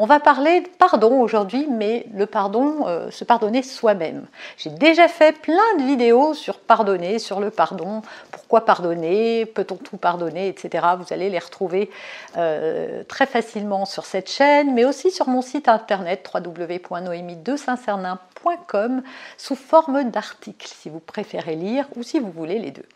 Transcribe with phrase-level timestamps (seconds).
[0.00, 4.28] On va parler de pardon aujourd'hui, mais le pardon, euh, se pardonner soi-même.
[4.56, 9.96] J'ai déjà fait plein de vidéos sur pardonner, sur le pardon, pourquoi pardonner, peut-on tout
[9.96, 10.86] pardonner, etc.
[11.00, 11.90] Vous allez les retrouver
[12.36, 19.02] euh, très facilement sur cette chaîne, mais aussi sur mon site internet www.noémie-de-saint-cernin.com
[19.36, 22.86] sous forme d'articles, si vous préférez lire ou si vous voulez les deux.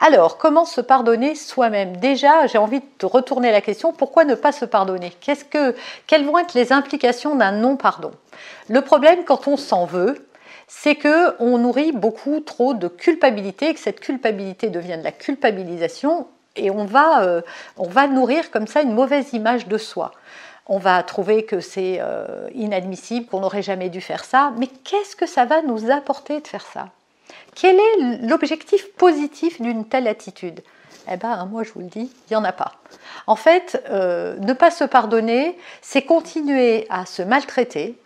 [0.00, 1.96] Alors, comment se pardonner soi-même?
[1.96, 5.12] Déjà, j'ai envie de retourner la question, pourquoi ne pas se pardonner?
[5.50, 8.10] Que, Quelles vont être les implications d'un non-pardon?
[8.68, 10.26] Le problème, quand on s'en veut,
[10.66, 15.12] c'est que on nourrit beaucoup trop de culpabilité et que cette culpabilité devient de la
[15.12, 17.42] culpabilisation et on va, euh,
[17.76, 20.12] on va nourrir comme ça une mauvaise image de soi.
[20.66, 25.16] On va trouver que c'est euh, inadmissible, qu'on n'aurait jamais dû faire ça, mais qu'est-ce
[25.16, 26.88] que ça va nous apporter de faire ça?
[27.54, 30.60] Quel est l'objectif positif d'une telle attitude?
[31.10, 32.72] Eh bien, moi, je vous le dis, il n'y en a pas.
[33.26, 37.98] En fait, euh, ne pas se pardonner, c'est continuer à se maltraiter,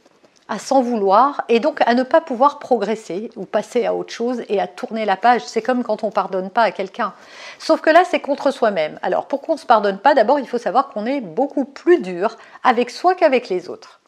[0.48, 4.42] à s'en vouloir et donc à ne pas pouvoir progresser ou passer à autre chose
[4.48, 5.42] et à tourner la page.
[5.44, 7.12] C'est comme quand on pardonne pas à quelqu'un.
[7.58, 8.98] Sauf que là, c'est contre soi-même.
[9.02, 12.00] Alors, pour qu'on ne se pardonne pas, d'abord, il faut savoir qu'on est beaucoup plus
[12.00, 14.00] dur avec soi qu'avec les autres.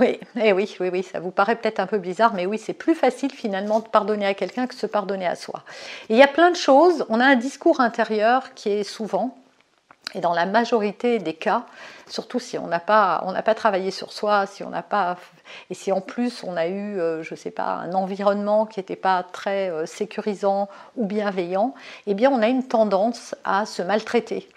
[0.00, 2.72] Oui, eh oui, oui, oui, ça vous paraît peut-être un peu bizarre, mais oui, c'est
[2.72, 5.62] plus facile finalement de pardonner à quelqu'un que de se pardonner à soi.
[6.08, 9.36] il y a plein de choses, on a un discours intérieur qui est souvent,
[10.14, 11.66] et dans la majorité des cas,
[12.08, 15.18] surtout si on n'a pas, pas travaillé sur soi, si on n'a pas,
[15.68, 18.80] et si en plus on a eu, euh, je ne sais pas, un environnement qui
[18.80, 21.74] n'était pas très euh, sécurisant ou bienveillant,
[22.06, 24.48] eh bien on a une tendance à se maltraiter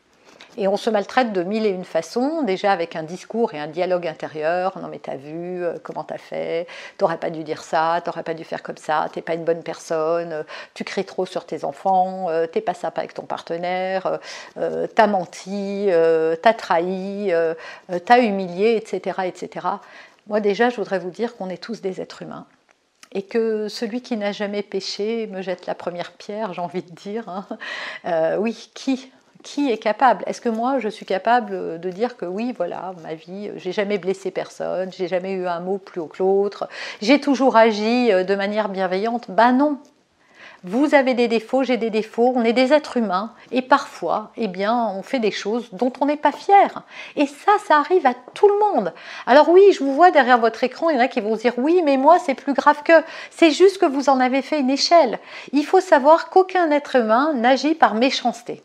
[0.58, 3.68] et on se maltraite de mille et une façons, déjà avec un discours et un
[3.68, 4.78] dialogue intérieur.
[4.80, 8.34] Non mais t'as vu, euh, comment t'as fait, t'aurais pas dû dire ça, t'aurais pas
[8.34, 11.64] dû faire comme ça, t'es pas une bonne personne, euh, tu cries trop sur tes
[11.64, 14.20] enfants, euh, t'es pas sympa avec ton partenaire,
[14.96, 15.90] t'as menti,
[16.42, 17.32] t'as trahi,
[18.06, 19.68] t'as humilié, etc., etc.
[20.28, 22.48] Moi déjà, je voudrais vous dire qu'on est tous des êtres humains
[23.14, 26.92] et que celui qui n'a jamais péché me jette la première pierre, j'ai envie de
[26.92, 27.30] dire.
[27.30, 28.38] Hein.
[28.40, 29.12] oui, qui?
[29.44, 30.24] Qui est capable?
[30.28, 33.98] Est-ce que moi, je suis capable de dire que oui, voilà, ma vie, j'ai jamais
[33.98, 36.68] blessé personne, j'ai jamais eu un mot plus haut que l'autre,
[37.02, 39.30] j'ai toujours agi euh, de manière bienveillante?
[39.30, 39.78] Ben non.
[40.64, 44.48] Vous avez des défauts, j'ai des défauts, on est des êtres humains et parfois, eh
[44.48, 46.82] bien, on fait des choses dont on n'est pas fier.
[47.16, 48.92] Et ça, ça arrive à tout le monde.
[49.28, 51.54] Alors oui, je vous vois derrière votre écran, il y en a qui vont dire
[51.58, 53.04] oui, mais moi, c'est plus grave que.
[53.30, 55.20] C'est juste que vous en avez fait une échelle.
[55.54, 58.64] Il faut savoir qu'aucun être humain n'agit par méchanceté.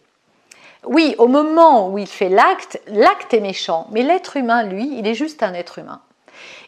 [0.85, 5.07] Oui, au moment où il fait l'acte, l'acte est méchant, mais l'être humain, lui, il
[5.07, 6.01] est juste un être humain.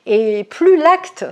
[0.07, 1.25] Et plus l'acte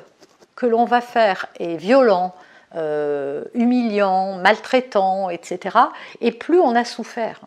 [0.57, 2.35] que l'on va faire est violent,
[2.75, 5.77] euh, humiliant, maltraitant, etc.,
[6.21, 7.41] et plus on a souffert.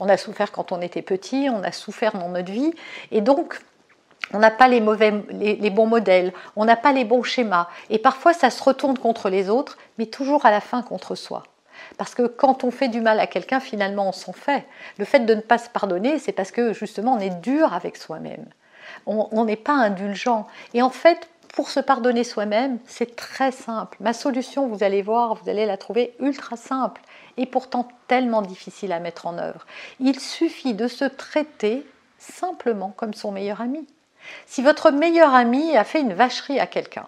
[0.00, 2.72] On a souffert quand on était petit, on a souffert dans notre vie,
[3.12, 3.60] et donc
[4.32, 8.50] on n'a pas les, bons modèles, on n'a pas les bons schémas, et parfois ça
[8.50, 11.44] se retourne contre les autres, mais toujours à la fin contre soi.
[11.96, 14.66] Parce que quand on fait du mal à quelqu'un, finalement, on s'en fait.
[14.98, 17.96] Le fait de ne pas se pardonner, c'est parce que justement, on est dur avec
[17.96, 18.46] soi-même.
[19.06, 20.46] On n'est pas indulgent.
[20.72, 23.96] Et en fait, pour se pardonner soi-même, c'est très simple.
[24.00, 27.00] Ma solution, vous allez voir, vous allez la trouver ultra simple
[27.36, 29.64] et pourtant tellement difficile à mettre en œuvre.
[30.00, 31.86] Il suffit de se traiter
[32.18, 33.86] simplement comme son meilleur ami.
[34.46, 37.06] Si votre meilleur ami a fait une vacherie à quelqu'un,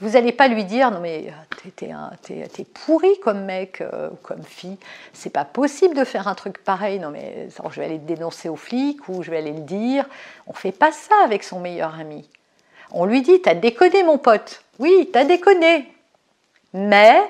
[0.00, 1.70] vous n'allez pas lui dire non mais euh,
[2.52, 4.76] t'es, pourri comme mec euh, ou comme fille.
[5.12, 6.98] C'est pas possible de faire un truc pareil.
[6.98, 10.04] Non mais je vais aller te dénoncer aux flics ou je vais aller le dire.
[10.46, 12.28] On fait pas ça avec son meilleur ami.
[12.90, 14.62] On lui dit t'as déconné mon pote.
[14.78, 15.88] Oui t'as déconné.
[16.72, 17.22] Mais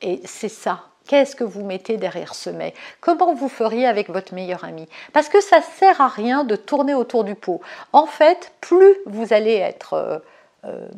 [0.00, 0.84] et c'est ça.
[1.06, 2.74] Qu'est-ce que vous mettez derrière ce mais?
[3.00, 4.86] Comment vous feriez avec votre meilleur ami?
[5.12, 7.62] Parce que ça sert à rien de tourner autour du pot.
[7.92, 10.18] En fait, plus vous allez être euh,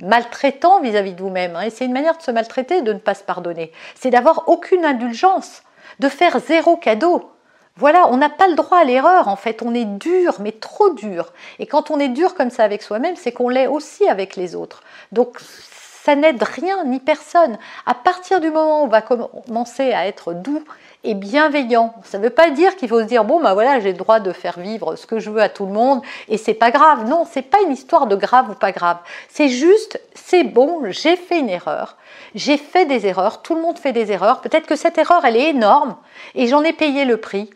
[0.02, 1.56] maltraitant vis-à-vis de vous-même.
[1.56, 1.62] Hein.
[1.62, 3.72] Et c'est une manière de se maltraiter, de ne pas se pardonner.
[3.94, 5.62] C'est d'avoir aucune indulgence,
[5.98, 7.30] de faire zéro cadeau.
[7.76, 10.90] Voilà, on n'a pas le droit à l'erreur en fait, on est dur, mais trop
[10.90, 11.32] dur.
[11.58, 14.54] Et quand on est dur comme ça avec soi-même, c'est qu'on l'est aussi avec les
[14.54, 14.82] autres.
[15.12, 17.58] Donc ça n'aide rien ni personne.
[17.86, 20.64] À partir du moment où on va commencer à être doux
[21.02, 23.92] et bienveillant, ça ne veut pas dire qu'il faut se dire bon ben voilà j'ai
[23.92, 26.54] le droit de faire vivre ce que je veux à tout le monde et c'est
[26.54, 27.08] pas grave.
[27.08, 28.98] Non, c'est pas une histoire de grave ou pas grave.
[29.28, 31.96] C'est juste c'est bon, j'ai fait une erreur.
[32.34, 34.40] J'ai fait des erreurs, tout le monde fait des erreurs.
[34.40, 35.96] Peut-être que cette erreur, elle est énorme
[36.34, 37.50] et j'en ai payé le prix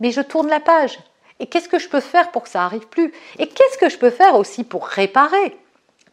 [0.00, 0.98] mais je tourne la page.
[1.38, 3.12] Et qu'est-ce que je peux faire pour que ça arrive plus?
[3.38, 5.56] Et qu'est-ce que je peux faire aussi pour réparer?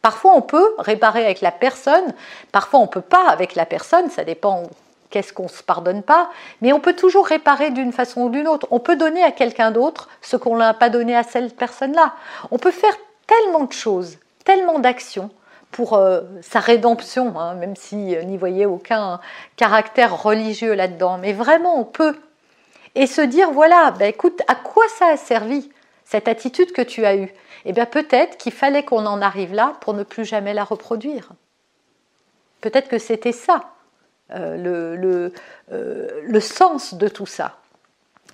[0.00, 2.14] Parfois on peut réparer avec la personne,
[2.52, 4.62] parfois on peut pas avec la personne, ça dépend
[5.10, 8.66] qu'est-ce qu'on se pardonne pas, mais on peut toujours réparer d'une façon ou d'une autre.
[8.70, 12.14] On peut donner à quelqu'un d'autre ce qu'on n'a pas donné à cette personne-là.
[12.50, 12.96] On peut faire
[13.26, 15.30] tellement de choses, tellement d'actions
[15.70, 19.20] pour euh, sa rédemption, hein, même si euh, n'y voyez aucun
[19.56, 21.18] caractère religieux là-dedans.
[21.18, 22.16] Mais vraiment, on peut
[22.94, 25.70] et se dire voilà, ben écoute, à quoi ça a servi
[26.04, 27.32] cette attitude que tu as eue?
[27.64, 31.30] Eh bien peut-être qu'il fallait qu'on en arrive là pour ne plus jamais la reproduire.
[32.60, 33.72] Peut-être que c'était ça
[34.34, 35.32] le, le,
[35.72, 37.56] euh, le sens de tout ça.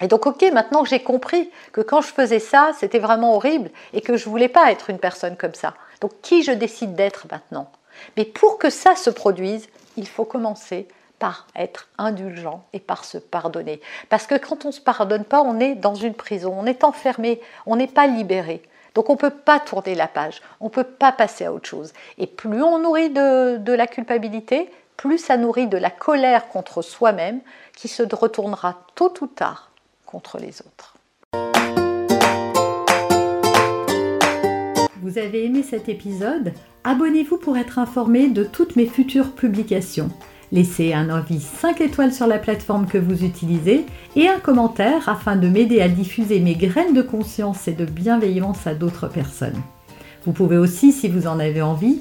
[0.00, 3.70] Et donc, ok, maintenant que j'ai compris que quand je faisais ça, c'était vraiment horrible
[3.93, 5.75] et que je voulais pas être une personne comme ça.
[6.00, 7.70] Donc, qui je décide d'être maintenant?
[8.17, 10.88] Mais pour que ça se produise, il faut commencer
[11.20, 13.81] par être indulgent et par se pardonner.
[14.08, 16.82] Parce que quand on ne se pardonne pas, on est dans une prison, on est
[16.82, 18.62] enfermé, on n'est pas libéré.
[18.94, 21.69] Donc on ne peut pas tourner la page, on ne peut pas passer à autre
[21.69, 21.93] chose.
[22.19, 26.82] Et plus on nourrit de, de la culpabilité, plus ça nourrit de la colère contre
[26.82, 27.41] soi-même
[27.76, 29.70] qui se retournera tôt ou tard
[30.06, 30.94] contre les autres.
[35.02, 36.55] Vous avez aimé cet épisode?
[36.82, 40.11] Abonnez-vous pour être informé de toutes mes futures publications.
[40.50, 43.87] Laissez un avis 5 étoiles sur la plateforme que vous utilisez
[44.17, 48.67] et un commentaire afin de m'aider à diffuser mes graines de conscience et de bienveillance
[48.67, 49.61] à d'autres personnes.
[50.25, 52.00] Vous pouvez aussi, si vous en avez envie,